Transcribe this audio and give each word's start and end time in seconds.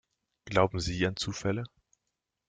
Glauben 0.45 0.79
Sie 0.79 1.05
an 1.05 1.15
Zufälle? 1.15 1.63